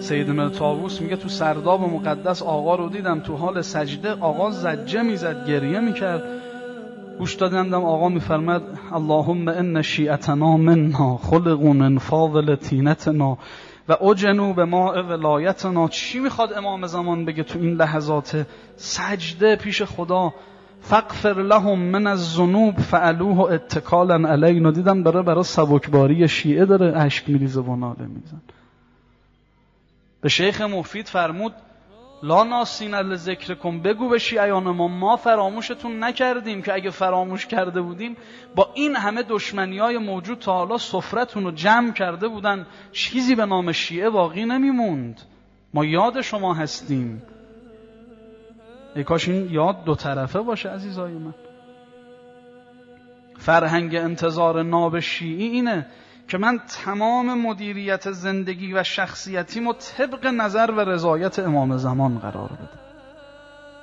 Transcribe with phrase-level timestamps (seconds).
[0.00, 5.48] سیدنا تاووس میگه تو سرداب مقدس آقا رو دیدم تو حال سجده آقا زجه می‌زد
[5.48, 6.22] گریه می‌کرد.
[7.18, 8.62] گوش دادم آقا میفرمد
[8.92, 13.38] اللهم ان شیعتنا منا خلقوا من فاضل تینتنا
[13.88, 15.88] و اجنو به ما ولایتنا.
[15.88, 20.34] چی می‌خواد امام زمان بگه تو این لحظات؟ سجده پیش خدا.
[20.84, 27.60] فقفر لهم من الذنوب فعلوه اتکالا علینا دیدم برای برای سبکباری شیعه داره اشک میریزه
[27.60, 28.40] و ناله میزن
[30.20, 31.52] به شیخ مفید فرمود
[32.22, 37.80] لا ناسین ذکر کن بگو به شیعیان ما ما فراموشتون نکردیم که اگه فراموش کرده
[37.80, 38.16] بودیم
[38.54, 43.46] با این همه دشمنی های موجود تا حالا سفرتون رو جمع کرده بودن چیزی به
[43.46, 45.20] نام شیعه باقی نمیموند.
[45.74, 47.22] ما یاد شما هستیم.
[48.96, 51.34] ای کاش این یاد دو طرفه باشه عزیزای من.
[53.38, 55.86] فرهنگ انتظار ناب شیعی اینه
[56.28, 62.84] که من تمام مدیریت زندگی و شخصیتیمو طبق نظر و رضایت امام زمان قرار بده.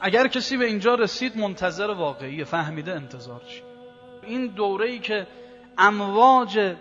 [0.00, 3.62] اگر کسی به اینجا رسید منتظر واقعی فهمیده انتظار چی
[4.22, 5.26] این دوره ای که
[5.78, 6.74] امواج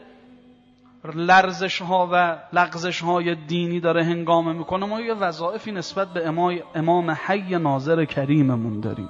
[1.12, 6.28] لرزش ها و لغزش های دینی داره هنگامه می‌کنه ما یه وظایفی نسبت به
[6.76, 9.10] امام حی ناظر کریممون داریم.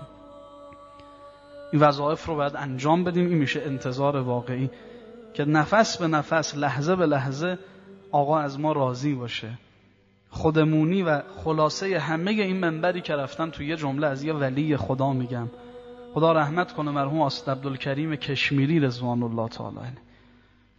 [1.74, 3.28] این وظایف رو باید انجام بدیم.
[3.28, 4.70] این میشه انتظار واقعی
[5.34, 7.58] که نفس به نفس لحظه به لحظه
[8.12, 9.50] آقا از ما راضی باشه.
[10.30, 15.14] خودمونی و خلاصه همه این منبری که رفتن توی یه جمله از یه ولی خدا
[15.14, 15.48] میگم
[16.14, 19.78] خدا رحمت کنه مرحوم آسد عبدالکریم کشمیری رضوان الله تعالی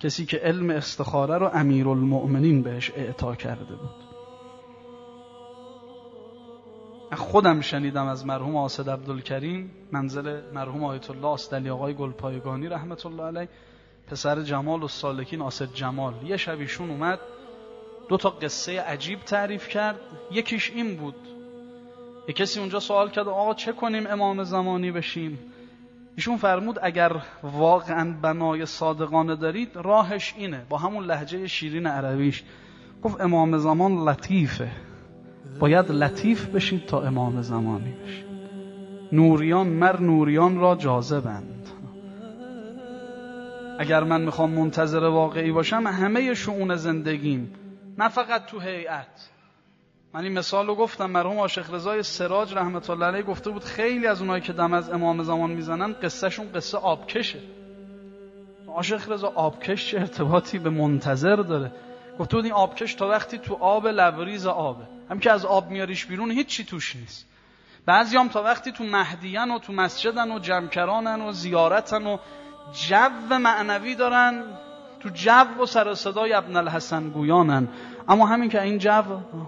[0.00, 4.06] کسی که علم استخاره رو امیرالمؤمنین بهش اعطا کرده بود.
[7.16, 13.22] خودم شنیدم از مرحوم آسد عبدالکریم منزل مرحوم آیت الله آستلی آقای گلپایگانی رحمت الله
[13.22, 13.48] علیه
[14.06, 16.14] پسر جمال و سالکین آسد جمال.
[16.24, 17.18] یه شبیشون اومد
[18.08, 20.00] دو تا قصه عجیب تعریف کرد.
[20.30, 21.14] یکیش این بود.
[22.28, 25.38] یه کسی اونجا سوال کرد آقا چه کنیم امام زمانی بشیم؟
[26.16, 27.12] ایشون فرمود اگر
[27.42, 30.62] واقعا بنای صادقانه دارید راهش اینه.
[30.68, 32.42] با همون لحجه شیرین عربیش
[33.02, 34.70] گفت امام زمان لطیفه.
[35.60, 38.26] باید لطیف بشید تا امام زمانی بشید.
[39.12, 41.66] نوریان مر نوریان را جاذبند.
[43.78, 47.52] اگر من می‌خوام منتظر واقعی باشم همه شعون زندگیم.
[47.98, 49.30] نه فقط تو هیئت.
[50.16, 54.06] من این مثال رو گفتم مرحوم عاشق رضای سراج رحمت الله علیه گفته بود خیلی
[54.06, 57.38] از اونایی که دم از امام زمان می‌زنن قصهشون قصه آبکشه.
[58.68, 61.72] عاشق رضا آبکش چه ارتباطی به منتظر داره؟
[62.18, 64.84] گفته بود این آبکش تا وقتی تو آب لبریز آبه.
[65.10, 67.26] هم که از آب میاریش بیرون هیچی توش نیست.
[67.86, 72.18] بعضی هم تا وقتی تو مهدیان و تو مسجدن و جمکرانن و زیارتن و
[72.88, 74.44] جو معنوی دارن
[75.06, 77.68] تو جو و سر صدای ابن الحسن گویانن.
[78.08, 79.02] اما همین که این جو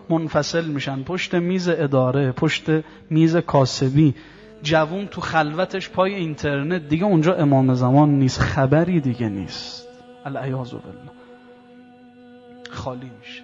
[0.08, 1.02] منفصل میشن.
[1.02, 2.64] پشت میز اداره پشت
[3.10, 4.14] میز کاسبی.
[4.62, 6.88] جوون تو خلوتش پای اینترنت.
[6.88, 8.40] دیگه اونجا امام زمان نیست.
[8.40, 9.88] خبری دیگه نیست.
[10.26, 11.10] العیاذ بالله.
[12.70, 13.42] خالی میشه.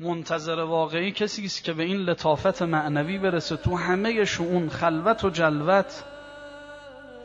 [0.00, 4.68] منتظر واقعی کسی است که به این لطافت معنوی برسه تو همه شعون.
[4.68, 6.04] خلوت و جلوت.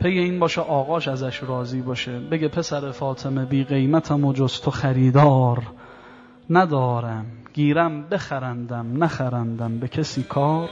[0.02, 2.18] پی این باشه آقاش ازش راضی باشه.
[2.18, 5.62] بگه پسر فاطمه بی قیمتم و جز تو خریدار
[6.50, 7.26] ندارم.
[7.52, 9.78] گیرم بخرندم نخرندم.
[9.78, 10.68] به کسی کار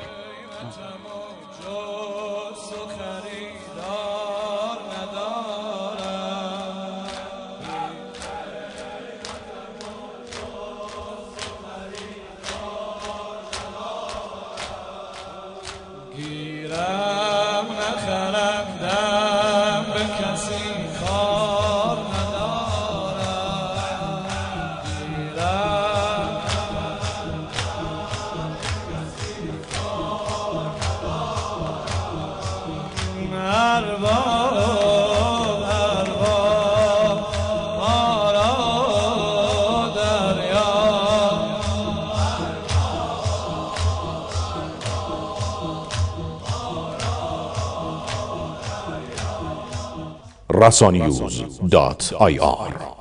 [50.60, 52.99] رسانیوز دات آی آر.